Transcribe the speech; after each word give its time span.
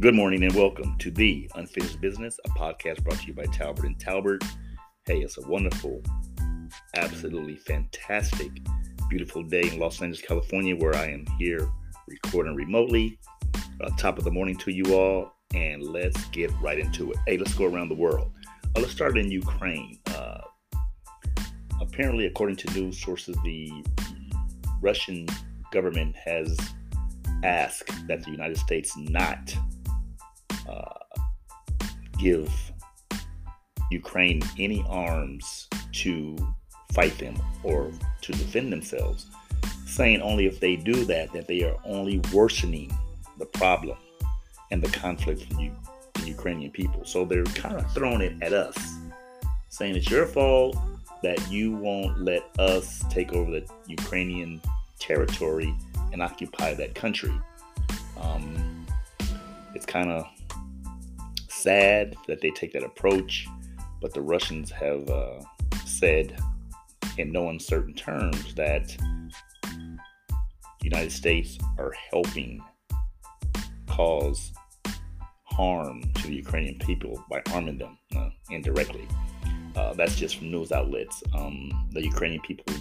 Good 0.00 0.14
morning 0.14 0.44
and 0.44 0.54
welcome 0.54 0.96
to 0.96 1.10
The 1.10 1.50
Unfinished 1.56 2.00
Business, 2.00 2.40
a 2.46 2.48
podcast 2.58 3.04
brought 3.04 3.18
to 3.18 3.26
you 3.26 3.34
by 3.34 3.44
Talbert 3.44 3.84
and 3.84 3.98
Talbert. 4.00 4.42
Hey, 5.04 5.20
it's 5.20 5.36
a 5.36 5.46
wonderful, 5.46 6.02
absolutely 6.96 7.56
fantastic, 7.56 8.50
beautiful 9.10 9.42
day 9.42 9.60
in 9.60 9.78
Los 9.78 10.00
Angeles, 10.00 10.26
California, 10.26 10.74
where 10.74 10.96
I 10.96 11.10
am 11.10 11.26
here 11.38 11.68
recording 12.08 12.54
remotely. 12.54 13.18
Uh, 13.54 13.90
top 13.98 14.16
of 14.16 14.24
the 14.24 14.30
morning 14.30 14.56
to 14.56 14.72
you 14.72 14.94
all, 14.94 15.34
and 15.52 15.82
let's 15.82 16.24
get 16.28 16.50
right 16.62 16.78
into 16.78 17.10
it. 17.10 17.18
Hey, 17.26 17.36
let's 17.36 17.52
go 17.52 17.66
around 17.66 17.90
the 17.90 17.94
world. 17.94 18.32
Uh, 18.74 18.80
let's 18.80 18.92
start 18.92 19.18
in 19.18 19.30
Ukraine. 19.30 19.98
Uh, 20.06 20.40
apparently, 21.78 22.24
according 22.24 22.56
to 22.56 22.70
news 22.72 22.98
sources, 22.98 23.36
the 23.44 23.70
Russian 24.80 25.26
government 25.70 26.16
has 26.16 26.58
asked 27.44 27.92
that 28.08 28.24
the 28.24 28.30
United 28.30 28.56
States 28.56 28.96
not 28.96 29.54
uh, 30.70 31.18
give 32.18 32.50
Ukraine 33.90 34.40
any 34.58 34.84
arms 34.88 35.68
to 35.92 36.36
fight 36.92 37.16
them 37.18 37.36
or 37.62 37.90
to 38.22 38.32
defend 38.32 38.72
themselves, 38.72 39.26
saying 39.86 40.20
only 40.22 40.46
if 40.46 40.60
they 40.60 40.76
do 40.76 41.04
that, 41.04 41.32
that 41.32 41.46
they 41.48 41.62
are 41.64 41.76
only 41.84 42.20
worsening 42.32 42.90
the 43.38 43.46
problem 43.46 43.98
and 44.70 44.82
the 44.82 44.90
conflict 44.90 45.42
for 45.42 45.54
the 45.54 45.70
Ukrainian 46.24 46.70
people. 46.70 47.04
So 47.04 47.24
they're 47.24 47.44
kind 47.44 47.76
of 47.76 47.92
throwing 47.92 48.20
it 48.20 48.34
at 48.42 48.52
us, 48.52 48.76
saying 49.68 49.96
it's 49.96 50.10
your 50.10 50.26
fault 50.26 50.76
that 51.22 51.50
you 51.50 51.72
won't 51.72 52.22
let 52.22 52.42
us 52.58 53.02
take 53.10 53.32
over 53.32 53.50
the 53.50 53.66
Ukrainian 53.86 54.60
territory 54.98 55.74
and 56.12 56.22
occupy 56.22 56.74
that 56.74 56.94
country. 56.94 57.32
Um, 58.20 58.86
it's 59.74 59.86
kind 59.86 60.10
of 60.10 60.26
sad 61.62 62.16
that 62.26 62.40
they 62.40 62.50
take 62.50 62.72
that 62.72 62.82
approach, 62.82 63.46
but 64.00 64.14
the 64.14 64.22
Russians 64.22 64.70
have 64.70 65.08
uh, 65.08 65.40
said 65.84 66.38
in 67.18 67.32
no 67.32 67.50
uncertain 67.50 67.94
terms 67.94 68.54
that 68.54 68.88
the 69.62 70.84
United 70.84 71.12
States 71.12 71.58
are 71.78 71.92
helping 72.10 72.62
cause 73.88 74.52
harm 75.44 76.02
to 76.14 76.28
the 76.28 76.34
Ukrainian 76.34 76.78
people 76.78 77.22
by 77.28 77.42
arming 77.52 77.78
them 77.78 77.98
uh, 78.16 78.30
indirectly. 78.50 79.06
Uh, 79.76 79.92
that's 79.94 80.16
just 80.16 80.36
from 80.36 80.50
news 80.50 80.72
outlets. 80.72 81.22
Um, 81.34 81.88
the 81.92 82.02
Ukrainian 82.02 82.40
people 82.40 82.72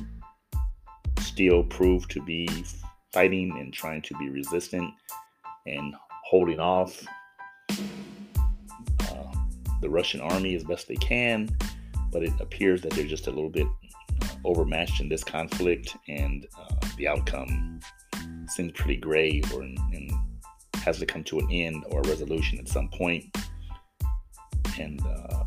still 1.19 1.63
prove 1.63 2.07
to 2.09 2.21
be 2.21 2.47
fighting 3.11 3.57
and 3.59 3.73
trying 3.73 4.01
to 4.03 4.17
be 4.17 4.29
resistant 4.29 4.93
and 5.65 5.93
holding 6.29 6.59
off 6.59 7.03
the 9.81 9.89
Russian 9.89 10.21
army 10.21 10.55
as 10.55 10.63
best 10.63 10.87
they 10.87 10.95
can, 10.95 11.49
but 12.11 12.23
it 12.23 12.33
appears 12.39 12.81
that 12.81 12.91
they're 12.91 13.05
just 13.05 13.27
a 13.27 13.31
little 13.31 13.49
bit 13.49 13.67
uh, 14.21 14.27
overmatched 14.45 15.01
in 15.01 15.09
this 15.09 15.23
conflict, 15.23 15.95
and 16.07 16.47
uh, 16.57 16.87
the 16.97 17.07
outcome 17.07 17.79
seems 18.47 18.71
pretty 18.73 18.97
grave 18.97 19.51
or 19.53 19.61
and 19.61 20.11
has 20.83 20.97
to 20.99 21.05
come 21.05 21.23
to 21.23 21.39
an 21.39 21.47
end 21.51 21.83
or 21.89 22.01
a 22.01 22.07
resolution 22.07 22.57
at 22.57 22.67
some 22.67 22.89
point. 22.89 23.25
And 24.79 25.01
uh, 25.05 25.45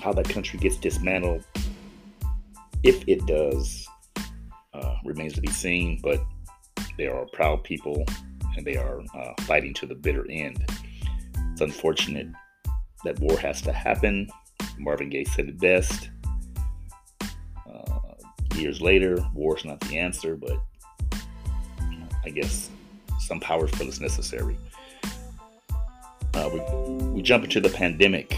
how 0.00 0.12
that 0.12 0.28
country 0.28 0.58
gets 0.58 0.76
dismantled, 0.76 1.44
if 2.82 3.06
it 3.06 3.24
does, 3.26 3.88
uh, 4.74 4.96
remains 5.04 5.34
to 5.34 5.40
be 5.40 5.50
seen. 5.50 6.00
But 6.02 6.20
they 6.96 7.06
are 7.06 7.22
a 7.22 7.26
proud 7.28 7.62
people 7.64 8.04
and 8.56 8.66
they 8.66 8.76
are 8.76 9.00
uh, 9.14 9.42
fighting 9.42 9.72
to 9.74 9.86
the 9.86 9.94
bitter 9.94 10.26
end. 10.28 10.64
It's 11.52 11.60
unfortunate 11.60 12.26
that 13.04 13.18
war 13.20 13.36
has 13.38 13.62
to 13.62 13.72
happen. 13.72 14.28
Marvin 14.78 15.10
Gaye 15.10 15.24
said 15.24 15.48
it 15.48 15.58
best. 15.58 16.10
Uh, 17.22 18.00
years 18.54 18.80
later, 18.80 19.18
war 19.34 19.56
is 19.56 19.64
not 19.64 19.80
the 19.80 19.98
answer, 19.98 20.36
but 20.36 20.58
I 22.24 22.30
guess 22.30 22.70
some 23.20 23.40
power 23.40 23.66
feel 23.66 23.88
is 23.88 24.00
necessary. 24.00 24.56
Uh, 26.34 26.50
we, 26.52 26.60
we 27.06 27.22
jump 27.22 27.44
into 27.44 27.60
the 27.60 27.70
pandemic. 27.70 28.36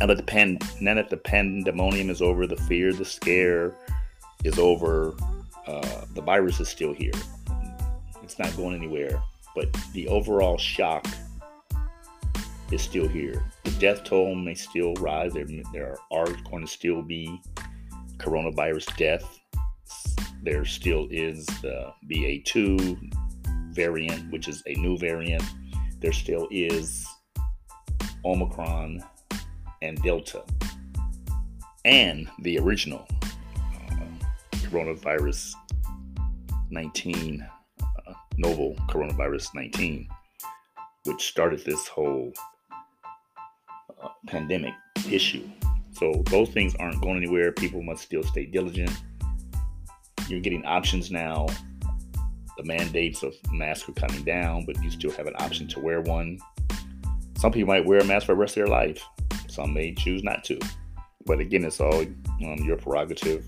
Now 0.00 0.06
that 0.06 0.16
the 0.16 0.22
pan, 0.22 0.58
now 0.80 0.94
that 0.94 1.10
the 1.10 1.16
pandemonium 1.16 2.10
is 2.10 2.20
over, 2.20 2.46
the 2.46 2.56
fear, 2.56 2.92
the 2.92 3.04
scare 3.04 3.74
is 4.42 4.58
over. 4.58 5.14
Uh, 5.66 6.04
the 6.14 6.20
virus 6.20 6.60
is 6.60 6.68
still 6.68 6.92
here. 6.92 7.12
It's 8.22 8.38
not 8.38 8.54
going 8.56 8.74
anywhere, 8.74 9.22
but 9.54 9.74
the 9.92 10.08
overall 10.08 10.58
shock 10.58 11.06
is 12.74 12.82
still 12.82 13.06
here. 13.06 13.42
The 13.62 13.70
death 13.72 14.02
toll 14.04 14.34
may 14.34 14.54
still 14.54 14.94
rise. 14.94 15.32
There, 15.32 15.46
there 15.72 15.96
are 16.10 16.26
going 16.50 16.66
to 16.66 16.66
still 16.66 17.02
be 17.02 17.40
coronavirus 18.16 18.96
death. 18.96 19.40
There 20.42 20.64
still 20.64 21.06
is 21.10 21.46
the 21.62 21.92
BA2 22.10 23.12
variant, 23.70 24.30
which 24.32 24.48
is 24.48 24.62
a 24.66 24.74
new 24.74 24.98
variant. 24.98 25.44
There 26.00 26.12
still 26.12 26.48
is 26.50 27.06
Omicron 28.24 29.04
and 29.80 30.02
Delta, 30.02 30.42
and 31.84 32.28
the 32.40 32.58
original 32.58 33.06
uh, 33.22 33.96
coronavirus 34.68 35.54
19 36.70 37.46
novel 38.36 38.74
coronavirus 38.88 39.54
19, 39.54 40.08
which 41.04 41.28
started 41.28 41.64
this 41.64 41.86
whole 41.86 42.32
uh, 42.36 42.53
pandemic 44.26 44.74
issue. 45.10 45.48
So 45.92 46.22
those 46.26 46.50
things 46.50 46.74
aren't 46.80 47.00
going 47.00 47.16
anywhere. 47.16 47.52
People 47.52 47.82
must 47.82 48.02
still 48.02 48.22
stay 48.22 48.46
diligent. 48.46 48.90
You're 50.28 50.40
getting 50.40 50.64
options 50.64 51.10
now. 51.10 51.46
The 52.56 52.64
mandates 52.64 53.22
of 53.22 53.34
masks 53.52 53.88
are 53.88 53.92
coming 53.92 54.24
down, 54.24 54.64
but 54.64 54.82
you 54.82 54.90
still 54.90 55.10
have 55.12 55.26
an 55.26 55.34
option 55.38 55.68
to 55.68 55.80
wear 55.80 56.00
one. 56.00 56.38
Some 57.38 57.52
people 57.52 57.74
might 57.74 57.84
wear 57.84 57.98
a 57.98 58.04
mask 58.04 58.26
for 58.26 58.32
the 58.32 58.40
rest 58.40 58.56
of 58.56 58.64
their 58.64 58.72
life. 58.72 59.02
Some 59.48 59.74
may 59.74 59.94
choose 59.94 60.22
not 60.22 60.44
to. 60.44 60.58
But 61.26 61.40
again, 61.40 61.64
it's 61.64 61.80
all 61.80 62.00
um, 62.00 62.58
your 62.64 62.76
prerogative. 62.76 63.44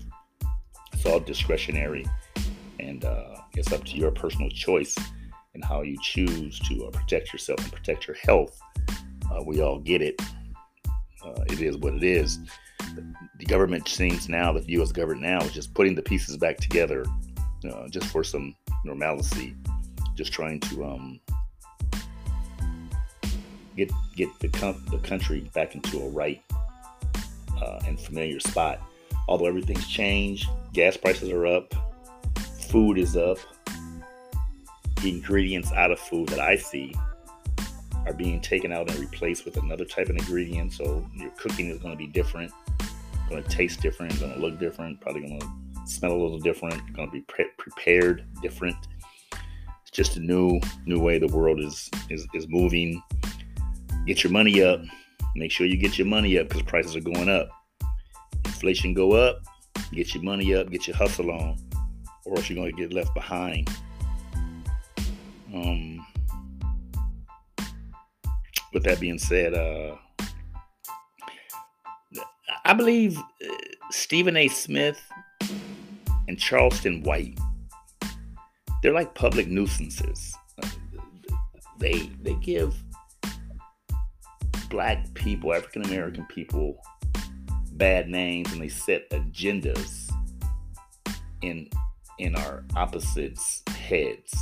It's 0.93 1.05
all 1.05 1.19
discretionary, 1.19 2.05
and 2.79 3.05
uh, 3.05 3.35
it's 3.55 3.71
up 3.71 3.83
to 3.85 3.97
your 3.97 4.11
personal 4.11 4.49
choice 4.49 4.95
and 5.53 5.63
how 5.63 5.81
you 5.81 5.97
choose 6.01 6.59
to 6.59 6.85
uh, 6.85 6.91
protect 6.91 7.33
yourself 7.33 7.59
and 7.59 7.71
protect 7.71 8.07
your 8.07 8.15
health. 8.17 8.59
Uh, 9.31 9.43
we 9.45 9.61
all 9.61 9.79
get 9.79 10.01
it. 10.01 10.21
Uh, 11.23 11.43
it 11.47 11.61
is 11.61 11.77
what 11.77 11.93
it 11.93 12.03
is. 12.03 12.39
The 13.37 13.45
government 13.45 13.87
seems 13.87 14.29
now, 14.29 14.53
the 14.53 14.63
U.S. 14.73 14.91
government 14.91 15.21
now, 15.21 15.39
is 15.41 15.51
just 15.51 15.73
putting 15.73 15.95
the 15.95 16.01
pieces 16.01 16.37
back 16.37 16.57
together 16.57 17.05
uh, 17.71 17.87
just 17.89 18.07
for 18.07 18.23
some 18.23 18.55
normalcy, 18.83 19.55
just 20.15 20.31
trying 20.31 20.59
to 20.61 20.85
um, 20.85 21.19
get 23.75 23.91
get 24.15 24.29
the, 24.39 24.49
com- 24.49 24.83
the 24.89 24.97
country 24.99 25.49
back 25.53 25.75
into 25.75 25.99
a 26.01 26.09
right 26.09 26.41
uh, 27.61 27.79
and 27.87 27.99
familiar 27.99 28.39
spot. 28.39 28.79
Although 29.27 29.47
everything's 29.47 29.87
changed, 29.87 30.47
gas 30.73 30.95
prices 30.95 31.29
are 31.29 31.45
up, 31.45 31.73
food 32.69 32.97
is 32.97 33.17
up. 33.17 33.37
Ingredients 35.05 35.71
out 35.73 35.91
of 35.91 35.99
food 35.99 36.29
that 36.29 36.39
I 36.39 36.55
see 36.55 36.93
are 38.07 38.13
being 38.13 38.39
taken 38.41 38.71
out 38.71 38.89
and 38.89 38.99
replaced 38.99 39.45
with 39.45 39.57
another 39.57 39.85
type 39.85 40.09
of 40.09 40.15
ingredient. 40.15 40.73
So 40.73 41.05
your 41.13 41.29
cooking 41.31 41.69
is 41.69 41.79
going 41.79 41.93
to 41.93 41.97
be 41.97 42.07
different, 42.07 42.51
going 43.29 43.43
to 43.43 43.49
taste 43.49 43.81
different, 43.81 44.19
going 44.19 44.33
to 44.33 44.39
look 44.39 44.59
different, 44.59 45.01
probably 45.01 45.27
going 45.27 45.39
to 45.39 45.47
smell 45.85 46.13
a 46.13 46.19
little 46.21 46.39
different, 46.39 46.81
going 46.93 47.09
to 47.09 47.11
be 47.11 47.21
pre- 47.21 47.51
prepared 47.57 48.25
different. 48.41 48.75
It's 49.81 49.91
just 49.91 50.17
a 50.17 50.19
new 50.19 50.59
new 50.85 50.99
way 50.99 51.17
the 51.19 51.27
world 51.27 51.59
is 51.59 51.89
is 52.09 52.27
is 52.33 52.47
moving. 52.47 53.01
Get 54.05 54.23
your 54.23 54.31
money 54.31 54.63
up. 54.63 54.81
Make 55.35 55.51
sure 55.51 55.65
you 55.65 55.77
get 55.77 55.97
your 55.97 56.07
money 56.07 56.39
up 56.39 56.47
because 56.47 56.63
prices 56.63 56.95
are 56.95 57.01
going 57.01 57.29
up. 57.29 57.49
Inflation 58.45 58.93
go 58.93 59.11
up. 59.13 59.41
Get 59.91 60.13
your 60.13 60.23
money 60.23 60.55
up. 60.55 60.69
Get 60.69 60.87
your 60.87 60.95
hustle 60.95 61.31
on 61.31 61.57
or 62.27 62.37
else 62.37 62.49
you're 62.49 62.57
going 62.57 62.75
to 62.75 62.77
get 62.77 62.93
left 62.93 63.13
behind. 63.13 63.69
Um, 65.53 65.96
with 68.73 68.83
that 68.83 68.99
being 68.99 69.17
said, 69.17 69.53
uh, 69.53 69.95
I 72.65 72.73
believe 72.73 73.17
uh, 73.17 73.21
Stephen 73.91 74.35
A. 74.35 74.47
Smith 74.47 74.99
and 76.27 76.37
Charleston 76.37 77.01
White, 77.03 77.37
they're 78.81 78.93
like 78.93 79.15
public 79.15 79.47
nuisances. 79.47 80.35
They 81.79 82.09
they 82.21 82.33
give 82.35 82.75
black 84.69 85.13
people, 85.13 85.53
African 85.53 85.83
American 85.85 86.25
people, 86.25 86.77
bad 87.73 88.09
names, 88.09 88.51
and 88.51 88.61
they 88.61 88.67
set 88.67 89.09
agendas 89.11 90.11
in 91.41 91.69
in 92.19 92.35
our 92.35 92.63
opposites' 92.75 93.63
heads. 93.67 94.35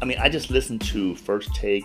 I 0.00 0.04
mean, 0.06 0.18
I 0.18 0.28
just 0.28 0.50
listened 0.50 0.80
to 0.82 1.14
First 1.16 1.54
Take 1.54 1.84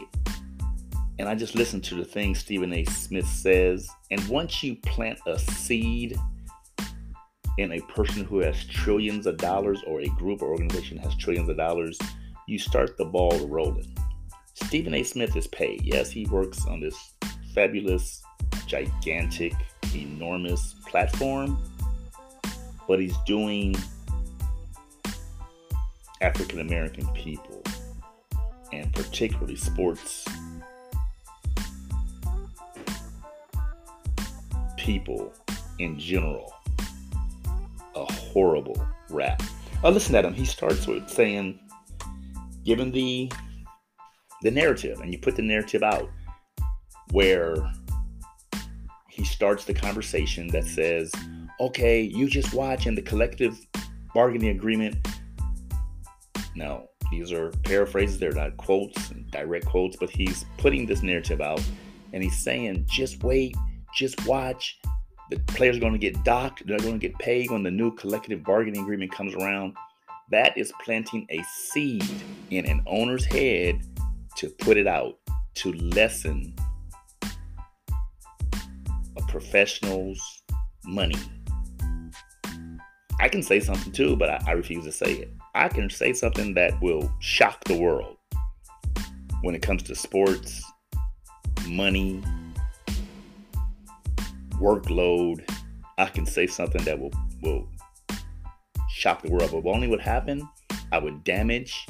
and 1.18 1.30
I 1.30 1.36
just 1.36 1.56
listen 1.56 1.80
to 1.82 1.96
the 1.96 2.06
things 2.06 2.40
Stephen 2.40 2.74
A. 2.74 2.84
Smith 2.86 3.28
says. 3.28 3.90
And 4.12 4.26
once 4.28 4.64
you 4.64 4.76
plant 4.76 5.20
a 5.26 5.40
seed 5.40 6.18
in 7.58 7.72
a 7.72 7.80
person 7.82 8.26
who 8.26 8.40
has 8.40 8.66
trillions 8.66 9.26
of 9.26 9.38
dollars 9.38 9.82
or 9.88 10.02
a 10.02 10.08
group 10.10 10.42
or 10.42 10.50
organization 10.50 10.98
has 10.98 11.16
trillions 11.16 11.50
of 11.50 11.58
dollars, 11.58 11.98
you 12.48 12.60
start 12.60 12.98
the 12.98 13.06
ball 13.06 13.48
rolling. 13.48 13.96
Stephen 14.54 14.94
A. 14.94 15.04
Smith 15.04 15.36
is 15.36 15.48
paid. 15.48 15.82
Yes, 15.84 16.10
he 16.10 16.26
works 16.26 16.66
on 16.66 16.82
this 16.82 17.14
fabulous, 17.54 18.22
gigantic, 18.68 19.54
enormous 19.94 20.76
platform, 20.88 21.58
but 22.88 23.00
he's 23.00 23.16
doing 23.26 23.76
African 26.22 26.60
American 26.60 27.08
people 27.14 27.62
and 28.74 28.92
particularly 28.94 29.56
sports 29.56 30.26
people 34.86 35.34
in 35.80 35.98
general 35.98 36.54
a 37.96 38.06
horrible 38.14 38.86
rap. 39.10 39.42
Oh, 39.84 39.90
listen 39.90 40.14
at 40.14 40.24
him. 40.24 40.34
He 40.34 40.46
starts 40.46 40.86
with 40.86 41.10
saying, 41.10 41.60
given 42.64 42.92
the 42.92 43.32
the 44.44 44.52
narrative, 44.52 45.00
and 45.00 45.12
you 45.12 45.18
put 45.18 45.36
the 45.36 45.42
narrative 45.42 45.82
out 45.82 46.10
where 47.12 47.56
he 49.10 49.24
starts 49.24 49.66
the 49.66 49.74
conversation 49.74 50.48
that 50.50 50.66
says, 50.66 51.12
"Okay, 51.60 52.02
you 52.02 52.28
just 52.28 52.54
watch," 52.54 52.86
and 52.86 52.96
the 52.96 53.02
collective 53.02 53.58
bargaining 54.14 54.50
agreement. 54.50 54.96
No, 56.56 56.90
these 57.10 57.32
are 57.32 57.50
paraphrases. 57.64 58.20
They're 58.20 58.34
not 58.34 58.58
quotes, 58.58 59.10
direct 59.32 59.66
quotes, 59.66 59.96
but 59.96 60.12
he's 60.12 60.46
putting 60.58 60.86
this 60.86 61.02
narrative 61.02 61.42
out, 61.42 61.64
and 62.14 62.22
he's 62.24 62.38
saying, 62.38 62.86
"Just 62.88 63.24
wait, 63.24 63.56
just 63.96 64.26
watch." 64.26 64.80
The 65.32 65.40
players 65.40 65.78
are 65.78 65.80
going 65.80 65.94
to 65.94 66.00
get 66.00 66.24
docked. 66.24 66.68
They're 66.68 66.78
going 66.78 67.00
to 67.00 67.08
get 67.08 67.18
paid 67.18 67.50
when 67.50 67.64
the 67.64 67.72
new 67.72 67.96
collective 67.96 68.44
bargaining 68.44 68.84
agreement 68.84 69.12
comes 69.12 69.34
around. 69.34 69.76
That 70.30 70.56
is 70.58 70.72
planting 70.84 71.26
a 71.30 71.42
seed 71.44 72.06
in 72.52 72.66
an 72.66 72.84
owner's 72.86 73.26
head 73.26 73.82
to 74.38 74.50
put 74.50 74.78
it 74.78 74.86
out 74.86 75.18
to 75.56 75.74
lessen 75.74 76.54
a 79.18 79.22
professional's 79.28 80.44
money. 80.84 81.16
I 83.20 83.30
can 83.30 83.42
say 83.42 83.60
something 83.60 83.92
too, 83.92 84.16
but 84.16 84.30
I, 84.30 84.42
I, 84.48 84.52
refuse 84.52 84.84
to 84.84 84.92
say 84.92 85.14
it. 85.14 85.34
I 85.54 85.68
can 85.70 85.90
say 85.90 86.14
something 86.14 86.54
that 86.56 86.80
will 86.82 87.12
shock 87.20 87.64
the 87.64 87.78
world 87.78 88.18
when 89.42 89.56
it 89.56 89.62
comes 89.62 89.84
to 89.84 89.96
sports, 89.96 90.62
money, 91.68 92.22
workload, 94.60 95.48
I 95.98 96.06
can 96.06 96.26
say 96.26 96.48
something 96.48 96.84
that 96.84 97.00
will 97.00 97.12
will 97.42 97.68
shock 98.90 99.22
the 99.22 99.30
world. 99.30 99.52
But 99.52 99.70
only 99.70 99.88
would 99.88 100.02
happen, 100.02 100.48
I 100.92 101.00
would 101.00 101.24
damage 101.24 101.86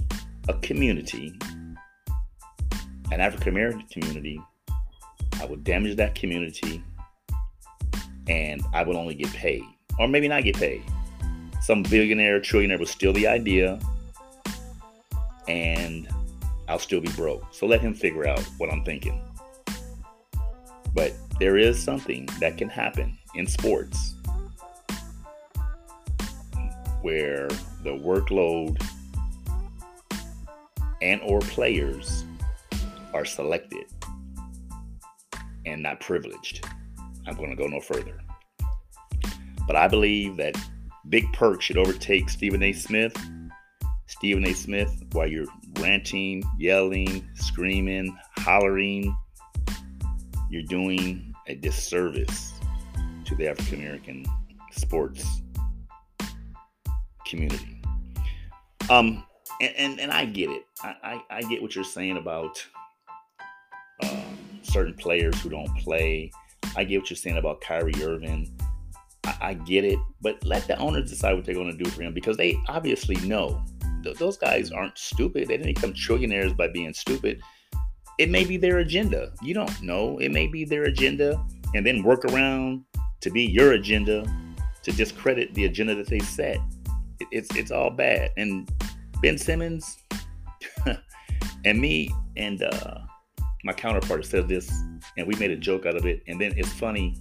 a 0.47 0.53
community, 0.55 1.33
an 3.11 3.21
African 3.21 3.49
American 3.49 3.83
community. 3.87 4.41
I 5.41 5.45
would 5.45 5.63
damage 5.63 5.97
that 5.97 6.15
community, 6.15 6.81
and 8.27 8.61
I 8.73 8.83
would 8.83 8.95
only 8.95 9.15
get 9.15 9.31
paid, 9.33 9.63
or 9.99 10.07
maybe 10.07 10.27
not 10.27 10.43
get 10.43 10.55
paid. 10.55 10.81
Some 11.61 11.83
billionaire, 11.83 12.39
trillionaire 12.39 12.79
will 12.79 12.85
steal 12.85 13.11
the 13.11 13.27
idea, 13.27 13.79
and 15.47 16.07
I'll 16.67 16.79
still 16.79 17.01
be 17.01 17.09
broke. 17.09 17.43
So 17.51 17.65
let 17.65 17.81
him 17.81 17.93
figure 17.93 18.27
out 18.27 18.39
what 18.57 18.71
I'm 18.71 18.83
thinking. 18.83 19.21
But 20.93 21.13
there 21.39 21.57
is 21.57 21.81
something 21.81 22.27
that 22.39 22.57
can 22.57 22.69
happen 22.69 23.17
in 23.35 23.45
sports 23.45 24.15
where 27.01 27.47
the 27.83 27.91
workload 27.91 28.81
and 31.01 31.21
or 31.23 31.39
players 31.41 32.25
are 33.13 33.25
selected 33.25 33.85
and 35.65 35.83
not 35.83 35.99
privileged. 35.99 36.65
I'm 37.27 37.35
going 37.35 37.49
to 37.49 37.55
go 37.55 37.67
no 37.67 37.79
further. 37.79 38.19
But 39.67 39.75
I 39.75 39.87
believe 39.87 40.37
that 40.37 40.55
Big 41.09 41.31
Perk 41.33 41.61
should 41.61 41.77
overtake 41.77 42.29
Stephen 42.29 42.63
A. 42.63 42.73
Smith. 42.73 43.15
Stephen 44.07 44.45
A. 44.45 44.53
Smith, 44.53 45.03
while 45.11 45.27
you're 45.27 45.47
ranting, 45.79 46.43
yelling, 46.57 47.27
screaming, 47.35 48.17
hollering, 48.37 49.15
you're 50.49 50.63
doing 50.63 51.33
a 51.47 51.55
disservice 51.55 52.53
to 53.25 53.35
the 53.35 53.47
African 53.47 53.79
American 53.79 54.25
sports 54.71 55.41
community. 57.25 57.81
Um, 58.89 59.23
and, 59.61 59.73
and, 59.77 59.99
and 59.99 60.11
I 60.11 60.25
get 60.25 60.49
it. 60.49 60.63
I, 60.83 60.95
I, 61.03 61.37
I, 61.37 61.41
get 61.41 61.61
what 61.61 61.73
you're 61.73 61.83
saying 61.83 62.17
about 62.17 62.63
uh, 64.03 64.21
certain 64.61 64.93
players 64.93 65.39
who 65.41 65.49
don't 65.49 65.75
play. 65.77 66.31
I 66.75 66.83
get 66.83 67.01
what 67.01 67.09
you're 67.09 67.17
saying 67.17 67.37
about 67.37 67.61
Kyrie 67.61 67.93
Irving. 68.03 68.55
I, 69.23 69.37
I 69.41 69.53
get 69.55 69.85
it, 69.85 69.97
but 70.21 70.43
let 70.45 70.67
the 70.67 70.77
owners 70.77 71.09
decide 71.09 71.33
what 71.33 71.45
they're 71.45 71.55
going 71.55 71.75
to 71.75 71.83
do 71.83 71.89
for 71.89 72.03
him 72.03 72.13
because 72.13 72.37
they 72.37 72.57
obviously 72.67 73.15
know. 73.27 73.63
Th- 74.03 74.17
those 74.17 74.37
guys 74.37 74.71
aren't 74.71 74.97
stupid. 74.97 75.47
They 75.47 75.57
didn't 75.57 75.73
become 75.73 75.93
trillionaires 75.93 76.55
by 76.55 76.67
being 76.67 76.93
stupid 76.93 77.41
it 78.17 78.29
may 78.29 78.45
be 78.45 78.57
their 78.57 78.79
agenda. 78.79 79.31
You 79.41 79.53
don't 79.53 79.81
know. 79.81 80.17
It 80.19 80.31
may 80.31 80.47
be 80.47 80.65
their 80.65 80.83
agenda 80.83 81.43
and 81.73 81.85
then 81.85 82.03
work 82.03 82.25
around 82.25 82.83
to 83.21 83.29
be 83.29 83.43
your 83.43 83.73
agenda 83.73 84.25
to 84.83 84.91
discredit 84.91 85.53
the 85.53 85.65
agenda 85.65 85.95
that 85.95 86.07
they 86.07 86.19
set. 86.19 86.57
It, 87.19 87.27
it's 87.31 87.55
it's 87.55 87.71
all 87.71 87.89
bad. 87.89 88.31
And 88.37 88.69
Ben 89.21 89.37
Simmons 89.37 89.97
and 91.65 91.79
me 91.79 92.13
and 92.37 92.63
uh, 92.63 92.99
my 93.63 93.73
counterpart 93.73 94.25
said 94.25 94.47
this, 94.47 94.71
and 95.17 95.27
we 95.27 95.35
made 95.35 95.51
a 95.51 95.57
joke 95.57 95.85
out 95.85 95.95
of 95.95 96.05
it. 96.05 96.21
And 96.27 96.39
then 96.39 96.53
it's 96.55 96.71
funny 96.71 97.17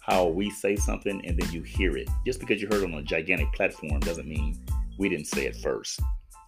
how 0.00 0.26
we 0.26 0.50
say 0.50 0.76
something 0.76 1.24
and 1.24 1.38
then 1.38 1.50
you 1.52 1.62
hear 1.62 1.96
it. 1.96 2.08
Just 2.26 2.40
because 2.40 2.60
you 2.60 2.68
heard 2.68 2.82
it 2.82 2.84
on 2.84 2.94
a 2.94 3.02
gigantic 3.02 3.52
platform 3.52 4.00
doesn't 4.00 4.26
mean 4.26 4.58
we 4.98 5.08
didn't 5.08 5.26
say 5.26 5.46
it 5.46 5.56
first. 5.56 6.00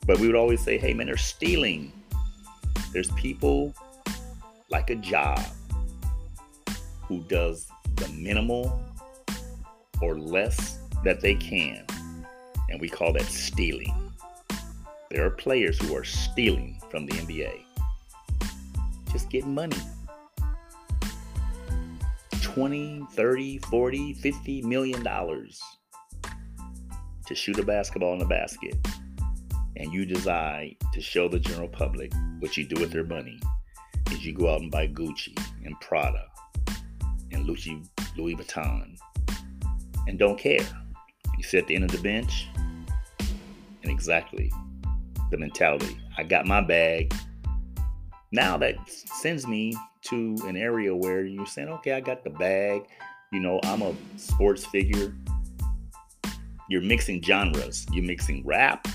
But 0.07 0.19
we 0.19 0.27
would 0.27 0.37
always 0.37 0.61
say, 0.61 0.79
"Hey, 0.79 0.95
man, 0.95 1.07
they're 1.07 1.17
stealing." 1.17 1.93
There's 2.95 3.11
people 3.17 3.75
like 4.71 4.89
a 4.89 4.95
job 4.95 5.41
who 7.03 7.25
does 7.25 7.67
the 7.97 8.09
minimal 8.11 8.81
or 10.01 10.17
less 10.17 10.79
that 11.03 11.21
they 11.21 11.35
can, 11.35 11.85
and 12.71 12.81
we 12.81 12.89
call 12.89 13.13
that 13.15 13.25
stealing. 13.25 14.13
There 15.11 15.27
are 15.27 15.31
players 15.31 15.77
who 15.83 15.97
are 15.97 16.05
stealing 16.05 16.81
from 16.89 17.07
the 17.07 17.15
NBA. 17.15 17.63
Just 19.11 19.29
get 19.29 19.45
money. 19.45 19.77
20, 22.43 23.09
30, 23.11 23.59
40, 23.59 24.13
50 24.15 24.63
million 24.63 25.03
dollars 25.03 25.61
to 27.27 27.35
shoot 27.35 27.59
a 27.59 27.65
basketball 27.65 28.13
in 28.13 28.21
the 28.21 28.25
basket 28.25 28.77
and 29.77 29.93
you 29.93 30.05
decide 30.05 30.77
to 30.93 31.01
show 31.01 31.29
the 31.29 31.39
general 31.39 31.69
public 31.69 32.13
what 32.41 32.57
you 32.57 32.65
do 32.65 32.81
with 32.81 32.93
their 32.93 33.05
money 33.05 33.39
is 34.11 34.25
you 34.25 34.33
go 34.33 34.53
out 34.53 34.61
and 34.61 34.71
buy 34.71 34.87
Gucci 34.87 35.37
and 35.65 35.79
Prada 35.81 36.27
and 37.33 37.45
Louis, 37.47 37.83
Louis 38.17 38.37
Vuitton 38.37 38.97
and 40.07 40.19
don't 40.19 40.39
care. 40.39 40.61
You 41.37 41.43
sit 41.43 41.63
at 41.63 41.67
the 41.67 41.75
end 41.75 41.85
of 41.85 41.91
the 41.91 42.03
bench 42.03 42.49
and 43.83 43.91
exactly 43.91 44.53
the 45.31 45.39
mentality. 45.39 45.97
I 46.17 46.23
got 46.23 46.47
my 46.47 46.61
bag. 46.61 47.15
Now 48.33 48.57
that 48.59 48.77
sends 48.89 49.47
me 49.47 49.77
to 50.03 50.37
an 50.47 50.57
area 50.57 50.95
where 50.95 51.25
you're 51.25 51.47
saying, 51.47 51.69
okay, 51.69 51.93
I 51.93 52.01
got 52.01 52.25
the 52.25 52.31
bag. 52.31 52.83
You 53.33 53.41
know, 53.41 53.61
I'm 53.65 53.83
a 53.83 53.95
sports 54.17 54.65
figure. 54.67 55.15
You're 56.69 56.83
mixing 56.83 57.23
genres. 57.23 57.87
You're 57.93 58.05
mixing 58.05 58.45
rap 58.45 58.87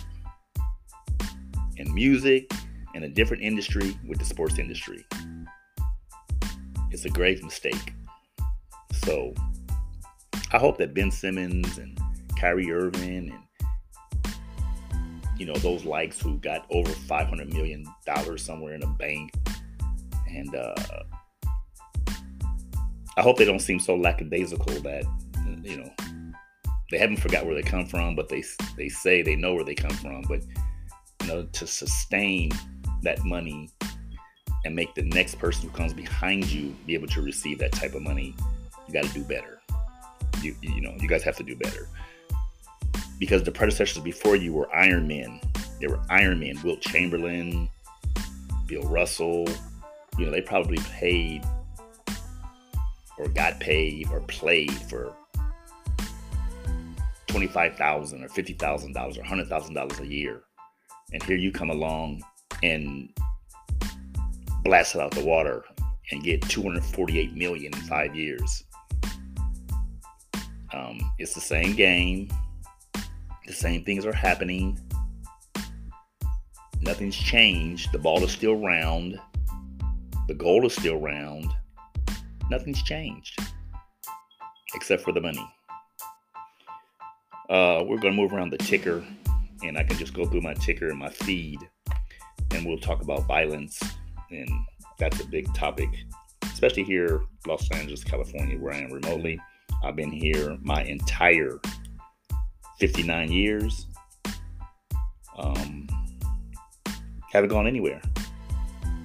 in 1.79 1.93
music 1.93 2.51
in 2.93 3.03
a 3.03 3.09
different 3.09 3.41
industry 3.41 3.97
with 4.07 4.19
the 4.19 4.25
sports 4.25 4.59
industry. 4.59 5.05
It's 6.91 7.05
a 7.05 7.09
grave 7.09 7.43
mistake. 7.43 7.93
So 8.93 9.33
I 10.51 10.57
hope 10.57 10.77
that 10.77 10.93
Ben 10.93 11.11
Simmons 11.11 11.77
and 11.77 11.99
Kyrie 12.37 12.71
Irving 12.71 13.31
and 13.31 13.33
you 15.37 15.45
know 15.45 15.55
those 15.55 15.85
likes 15.85 16.19
who 16.19 16.37
got 16.39 16.65
over 16.69 16.91
500 16.91 17.53
million 17.53 17.85
dollars 18.05 18.43
somewhere 18.43 18.73
in 18.73 18.83
a 18.83 18.87
bank 18.87 19.31
and 20.27 20.53
uh, 20.53 20.75
I 23.17 23.21
hope 23.21 23.37
they 23.37 23.45
don't 23.45 23.59
seem 23.59 23.79
so 23.79 23.95
lackadaisical 23.95 24.81
that 24.81 25.03
you 25.63 25.77
know 25.77 25.91
they 26.91 26.97
haven't 26.97 27.17
forgot 27.17 27.45
where 27.45 27.55
they 27.55 27.61
come 27.61 27.85
from, 27.85 28.15
but 28.15 28.29
they 28.29 28.43
they 28.77 28.89
say 28.89 29.21
they 29.21 29.35
know 29.35 29.53
where 29.53 29.63
they 29.63 29.75
come 29.75 29.91
from, 29.91 30.23
but 30.23 30.41
know, 31.29 31.43
to 31.43 31.67
sustain 31.67 32.51
that 33.03 33.23
money 33.23 33.69
and 34.65 34.75
make 34.75 34.93
the 34.95 35.03
next 35.03 35.35
person 35.35 35.69
who 35.69 35.75
comes 35.75 35.93
behind 35.93 36.45
you 36.51 36.75
be 36.85 36.93
able 36.93 37.07
to 37.07 37.21
receive 37.21 37.59
that 37.59 37.71
type 37.71 37.93
of 37.93 38.01
money, 38.01 38.35
you 38.87 38.93
got 38.93 39.05
to 39.05 39.13
do 39.13 39.23
better. 39.23 39.61
You, 40.41 40.55
you 40.61 40.81
know, 40.81 40.93
you 40.99 41.07
guys 41.07 41.23
have 41.23 41.37
to 41.37 41.43
do 41.43 41.55
better. 41.55 41.87
Because 43.19 43.43
the 43.43 43.51
predecessors 43.51 44.03
before 44.03 44.35
you 44.35 44.53
were 44.53 44.73
Iron 44.75 45.07
Men. 45.07 45.39
They 45.79 45.87
were 45.87 45.99
Iron 46.09 46.39
Men. 46.39 46.59
Wilt 46.63 46.81
Chamberlain, 46.81 47.69
Bill 48.67 48.83
Russell. 48.83 49.47
You 50.17 50.25
know, 50.25 50.31
they 50.31 50.41
probably 50.41 50.77
paid 50.91 51.43
or 53.17 53.27
got 53.27 53.59
paid 53.59 54.07
or 54.11 54.21
played 54.21 54.71
for 54.71 55.13
twenty-five 57.27 57.75
thousand 57.75 58.23
or 58.23 58.29
fifty 58.29 58.53
thousand 58.53 58.93
dollars 58.93 59.17
or 59.17 59.23
hundred 59.23 59.47
thousand 59.47 59.75
dollars 59.75 59.99
a 59.99 60.07
year, 60.07 60.43
and 61.13 61.23
here 61.23 61.37
you 61.37 61.51
come 61.51 61.69
along 61.69 62.23
and 62.63 63.09
blast 64.63 64.95
it 64.95 65.01
out 65.01 65.11
the 65.11 65.23
water 65.23 65.63
and 66.11 66.23
get 66.23 66.41
248 66.43 67.35
million 67.35 67.73
in 67.73 67.79
five 67.81 68.15
years. 68.15 68.63
Um, 70.73 70.99
it's 71.17 71.33
the 71.33 71.41
same 71.41 71.75
game. 71.75 72.29
The 73.47 73.53
same 73.53 73.83
things 73.83 74.05
are 74.05 74.13
happening. 74.13 74.79
Nothing's 76.81 77.15
changed. 77.15 77.91
The 77.91 77.99
ball 77.99 78.23
is 78.23 78.31
still 78.31 78.55
round. 78.55 79.19
The 80.27 80.33
goal 80.33 80.65
is 80.65 80.73
still 80.73 80.99
round. 80.99 81.51
Nothing's 82.49 82.81
changed 82.83 83.39
except 84.75 85.03
for 85.03 85.11
the 85.11 85.21
money. 85.21 85.47
Uh, 87.49 87.83
we're 87.87 87.97
going 87.97 88.13
to 88.13 88.21
move 88.21 88.31
around 88.31 88.51
the 88.51 88.57
ticker, 88.59 89.03
and 89.63 89.77
I 89.77 89.83
can 89.83 89.97
just 89.97 90.13
go 90.13 90.25
through 90.25 90.41
my 90.41 90.53
ticker 90.53 90.89
and 90.89 90.99
my 90.99 91.09
feed, 91.09 91.59
and 92.51 92.65
we'll 92.65 92.79
talk 92.79 93.01
about 93.01 93.27
violence, 93.27 93.81
and 94.31 94.49
that's 94.97 95.19
a 95.19 95.27
big 95.27 95.53
topic, 95.53 95.89
especially 96.43 96.83
here, 96.83 97.21
Los 97.47 97.69
Angeles, 97.71 98.03
California, 98.03 98.57
where 98.57 98.73
I 98.73 98.79
am 98.79 98.91
remotely. 98.91 99.39
I've 99.83 99.95
been 99.95 100.11
here 100.11 100.57
my 100.61 100.83
entire 100.83 101.59
59 102.79 103.31
years. 103.31 103.87
Um, 105.37 105.87
haven't 107.31 107.49
gone 107.49 107.67
anywhere, 107.67 108.01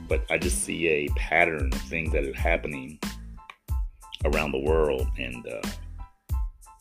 but 0.09 0.25
I 0.31 0.39
just 0.39 0.65
see 0.65 0.89
a 0.89 1.09
pattern 1.17 1.71
of 1.73 1.81
things 1.83 2.13
that 2.13 2.25
are 2.25 2.35
happening 2.35 2.99
around 4.25 4.53
the 4.53 4.59
world 4.59 5.07
and 5.19 5.47
uh, 5.47 5.69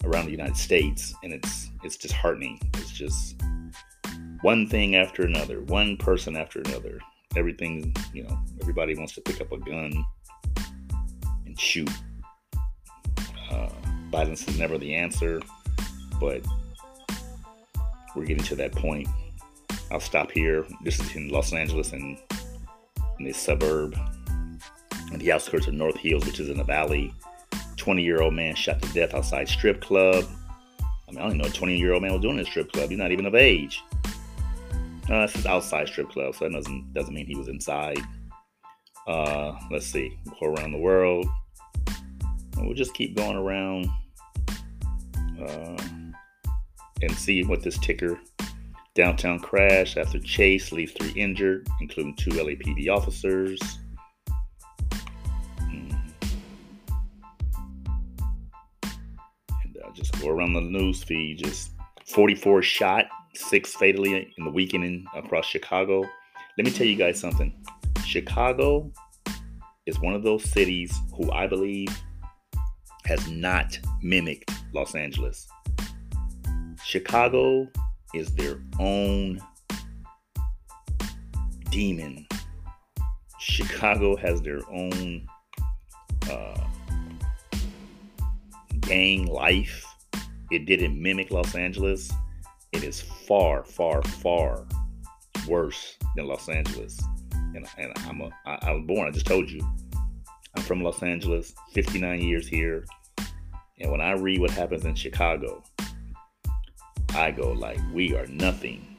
around 0.06 0.26
the 0.26 0.32
United 0.32 0.58
States, 0.58 1.14
and 1.24 1.34
it's 1.34 1.70
it's 1.84 1.98
disheartening. 1.98 2.60
It's 2.76 2.92
just 2.92 3.42
one 4.44 4.68
thing 4.68 4.96
after 4.96 5.24
another, 5.24 5.62
one 5.62 5.98
person 5.98 6.36
after 6.36 6.60
another. 6.60 7.00
Everything, 7.36 7.96
you 8.14 8.24
know, 8.24 8.38
everybody 8.62 8.94
wants 8.96 9.14
to 9.16 9.22
pick 9.22 9.42
up 9.42 9.52
a 9.52 9.58
gun 9.58 10.06
and 11.46 11.60
shoot. 11.60 11.90
Uh, 13.50 13.70
violence 14.12 14.48
is 14.48 14.60
never 14.60 14.78
the 14.78 14.94
answer, 14.94 15.42
but 16.20 16.46
we're 18.16 18.26
getting 18.26 18.44
to 18.44 18.56
that 18.56 18.74
point. 18.74 19.08
I'll 19.90 20.02
stop 20.02 20.30
here. 20.30 20.66
This 20.84 21.00
is 21.00 21.16
in 21.16 21.30
Los 21.30 21.54
Angeles 21.54 21.94
and 21.94 22.18
in 23.20 23.26
the 23.26 23.34
suburb, 23.34 23.98
on 25.12 25.20
the 25.20 25.32
outskirts 25.32 25.68
of 25.68 25.74
North 25.74 25.98
Hills, 25.98 26.26
which 26.26 26.40
is 26.40 26.50
in 26.50 26.58
the 26.58 26.64
valley 26.66 27.14
20 27.78 28.04
year 28.04 28.22
old 28.22 28.34
man 28.34 28.56
shot 28.56 28.82
to 28.82 28.94
death 28.94 29.14
outside 29.14 29.48
strip 29.48 29.82
club. 29.82 30.26
I 31.08 31.12
mean, 31.12 31.20
I 31.20 31.22
don't 31.22 31.32
even 31.32 31.38
know 31.38 31.48
a 31.48 31.52
20 31.52 31.78
year 31.78 31.94
old 31.94 32.02
man 32.02 32.12
was 32.12 32.22
doing 32.22 32.38
in 32.38 32.46
a 32.46 32.46
strip 32.46 32.72
club. 32.74 32.90
He's 32.90 33.00
not 33.00 33.12
even 33.12 33.26
of 33.26 33.36
age. 33.36 33.82
Uh, 35.10 35.26
this 35.26 35.36
is 35.36 35.46
outside 35.46 35.88
strip 35.88 36.10
club, 36.10 36.34
so 36.34 36.46
that 36.46 36.54
doesn't 36.54 36.94
doesn't 36.94 37.14
mean 37.14 37.26
he 37.26 37.36
was 37.36 37.50
inside. 37.50 38.00
Uh, 39.06 39.54
let's 39.70 39.86
see, 39.86 40.18
go 40.40 40.48
around 40.48 40.72
the 40.72 40.78
world, 40.78 41.26
and 42.58 42.66
we'll 42.66 42.76
just 42.76 42.94
keep 42.94 43.18
going 43.18 43.36
around 43.36 43.88
uh, 45.42 45.84
and 47.02 47.12
see 47.12 47.44
what 47.44 47.62
this 47.62 47.78
ticker. 47.78 48.20
Downtown 48.96 49.40
crash 49.40 49.98
after 49.98 50.20
chase 50.20 50.72
leaves 50.72 50.94
three 50.94 51.20
injured, 51.20 51.68
including 51.82 52.16
two 52.16 52.30
LAPD 52.30 52.90
officers. 52.90 53.60
And 55.60 55.96
uh, 59.84 59.92
just 59.96 60.22
go 60.22 60.30
around 60.30 60.54
the 60.54 60.62
news 60.62 61.04
feed. 61.04 61.40
Just 61.40 61.72
44 62.06 62.62
shot, 62.62 63.06
six 63.36 63.74
fatally 63.74 64.34
in 64.38 64.46
the 64.46 64.52
weekend 64.52 65.08
across 65.16 65.46
Chicago. 65.46 66.02
Let 66.58 66.66
me 66.66 66.72
tell 66.72 66.88
you 66.88 66.96
guys 66.96 67.20
something. 67.20 67.54
Chicago 68.06 68.92
is 69.86 70.00
one 70.00 70.14
of 70.14 70.24
those 70.24 70.44
cities 70.44 70.96
who 71.16 71.32
I 71.32 71.48
believe 71.48 71.90
has 73.06 73.28
not 73.30 73.78
mimicked 74.02 74.52
Los 74.74 74.96
Angeles. 74.96 75.48
Chicago 76.84 77.68
is 78.14 78.34
their 78.36 78.60
own 78.80 79.42
demon. 81.70 82.28
Chicago 83.40 84.16
has 84.16 84.42
their 84.42 84.62
own 84.72 85.28
uh, 86.30 86.64
gang 88.82 89.26
life. 89.26 89.86
It 90.52 90.66
didn't 90.66 91.02
mimic 91.02 91.32
Los 91.32 91.56
Angeles. 91.56 92.12
It 92.74 92.84
is 92.84 93.00
far, 93.02 93.64
far, 93.64 94.02
far 94.02 94.66
worse 95.48 95.96
than 96.16 96.28
Los 96.28 96.50
Angeles. 96.50 97.00
And, 97.32 97.68
and 97.78 97.94
I'm 98.08 98.22
a, 98.22 98.30
I, 98.46 98.58
I 98.64 98.72
was 98.72 98.84
born. 98.88 99.08
I 99.08 99.12
just 99.12 99.28
told 99.28 99.50
you, 99.50 99.62
I'm 100.56 100.64
from 100.64 100.82
Los 100.82 101.04
Angeles. 101.04 101.54
59 101.74 102.22
years 102.22 102.48
here. 102.48 102.86
And 103.80 103.92
when 103.92 104.02
I 104.02 104.14
read 104.14 104.40
what 104.40 104.52
happens 104.52 104.86
in 104.86 104.96
Chicago, 104.96 105.64
I 107.14 107.32
go 107.32 107.52
like, 107.52 107.80
we 107.94 108.16
are 108.16 108.26
nothing 108.28 108.98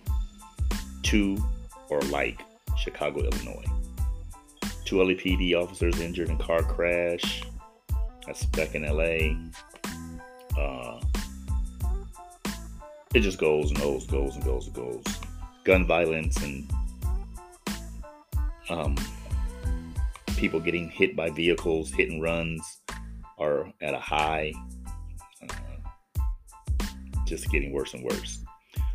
to 1.05 1.37
or 1.89 2.01
like 2.03 2.41
Chicago, 2.79 3.21
Illinois. 3.21 3.65
Two 4.85 4.97
LAPD 4.97 5.55
officers 5.55 6.01
injured 6.01 6.29
in 6.29 6.39
car 6.39 6.63
crash. 6.63 7.43
That's 8.27 8.47
back 8.47 8.75
in 8.75 8.83
LA. 8.85 9.35
Uh, 10.61 11.01
it 13.15 13.21
just 13.21 13.39
goes 13.39 13.71
and 13.71 13.81
goes, 13.81 14.03
and 14.03 14.11
goes 14.11 14.35
and 14.35 14.45
goes 14.45 14.67
and 14.67 14.75
goes. 14.75 15.05
Gun 15.63 15.87
violence 15.87 16.37
and 16.43 16.71
um, 18.69 18.97
people 20.37 20.59
getting 20.61 20.91
hit 20.91 21.15
by 21.15 21.31
vehicles, 21.31 21.91
hit 21.91 22.11
and 22.11 22.21
runs 22.23 22.81
are 23.39 23.73
at 23.81 23.95
a 23.95 23.99
high. 23.99 24.53
Uh, 25.43 26.25
just 27.25 27.51
getting 27.51 27.73
worse 27.73 27.95
and 27.95 28.05
worse. 28.05 28.45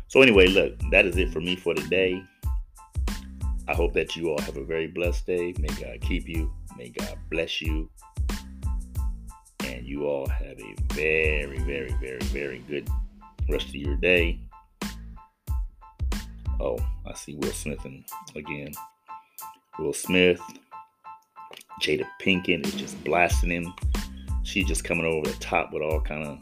So, 0.08 0.22
anyway, 0.22 0.48
look, 0.48 0.74
that 0.90 1.06
is 1.06 1.16
it 1.16 1.32
for 1.32 1.40
me 1.40 1.56
for 1.56 1.74
today. 1.74 2.22
I 3.68 3.74
hope 3.74 3.94
that 3.94 4.16
you 4.16 4.30
all 4.30 4.40
have 4.40 4.56
a 4.56 4.64
very 4.64 4.88
blessed 4.88 5.26
day. 5.26 5.54
May 5.58 5.68
God 5.68 6.00
keep 6.00 6.28
you. 6.28 6.52
May 6.76 6.90
God 6.90 7.16
bless 7.30 7.60
you 7.62 7.88
and 9.64 9.86
you 9.86 10.06
all 10.06 10.26
have 10.26 10.58
a 10.58 10.74
very, 10.94 11.58
very, 11.58 11.92
very, 12.00 12.20
very 12.20 12.58
good 12.68 12.88
rest 13.50 13.68
of 13.68 13.74
your 13.74 13.96
day. 13.96 14.40
Oh, 16.60 16.78
I 17.06 17.14
see 17.14 17.36
Will 17.36 17.52
Smith 17.52 17.84
and 17.84 18.04
again. 18.34 18.72
Will 19.78 19.92
Smith, 19.92 20.40
Jada 21.80 22.06
Pinkett 22.20 22.66
is 22.66 22.74
just 22.74 23.02
blasting 23.04 23.50
him. 23.50 23.72
She's 24.42 24.66
just 24.66 24.84
coming 24.84 25.06
over 25.06 25.26
the 25.26 25.36
top 25.38 25.72
with 25.72 25.82
all 25.82 26.00
kind 26.00 26.26
of 26.26 26.38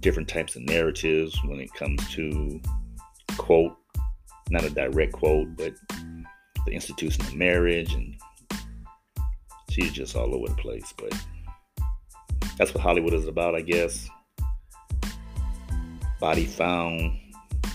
different 0.00 0.28
types 0.28 0.56
of 0.56 0.62
narratives 0.62 1.38
when 1.44 1.60
it 1.60 1.72
comes 1.74 2.08
to 2.10 2.60
quote, 3.36 3.76
not 4.50 4.64
a 4.64 4.70
direct 4.70 5.12
quote, 5.12 5.48
but 5.56 5.74
the 6.66 6.72
institution 6.72 7.22
of 7.22 7.34
marriage 7.34 7.94
and 7.94 8.16
she's 9.70 9.92
just 9.92 10.14
all 10.14 10.34
over 10.34 10.48
the 10.48 10.54
place. 10.54 10.92
But 10.96 11.14
that's 12.58 12.74
what 12.74 12.82
Hollywood 12.82 13.14
is 13.14 13.26
about, 13.26 13.54
I 13.54 13.62
guess. 13.62 14.08
Body 16.22 16.46
found 16.46 17.18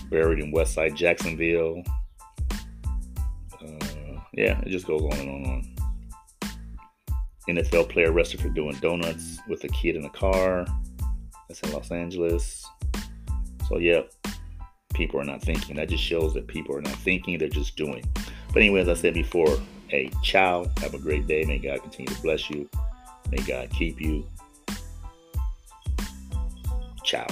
buried 0.08 0.38
in 0.38 0.54
Westside 0.54 0.96
Jacksonville. 0.96 1.82
Uh, 3.60 4.20
yeah, 4.32 4.58
it 4.62 4.70
just 4.70 4.86
goes 4.86 5.02
on 5.02 5.12
and 5.12 5.28
on 5.28 5.44
and 5.44 5.46
on. 5.46 7.56
NFL 7.56 7.90
player 7.90 8.10
arrested 8.10 8.40
for 8.40 8.48
doing 8.48 8.74
donuts 8.76 9.38
with 9.48 9.62
a 9.64 9.68
kid 9.68 9.96
in 9.96 10.06
a 10.06 10.10
car. 10.10 10.64
That's 11.46 11.60
in 11.60 11.72
Los 11.72 11.90
Angeles. 11.90 12.64
So, 13.68 13.76
yeah, 13.76 14.00
people 14.94 15.20
are 15.20 15.24
not 15.24 15.42
thinking. 15.42 15.76
That 15.76 15.90
just 15.90 16.02
shows 16.02 16.32
that 16.32 16.46
people 16.46 16.74
are 16.74 16.80
not 16.80 16.94
thinking, 16.94 17.36
they're 17.36 17.50
just 17.50 17.76
doing. 17.76 18.02
But, 18.54 18.62
anyway, 18.62 18.80
as 18.80 18.88
I 18.88 18.94
said 18.94 19.12
before, 19.12 19.58
hey, 19.88 20.10
ciao. 20.22 20.64
Have 20.78 20.94
a 20.94 20.98
great 20.98 21.26
day. 21.26 21.44
May 21.44 21.58
God 21.58 21.82
continue 21.82 22.14
to 22.14 22.22
bless 22.22 22.48
you. 22.48 22.66
May 23.30 23.42
God 23.42 23.68
keep 23.68 24.00
you. 24.00 24.26
Ciao. 27.04 27.26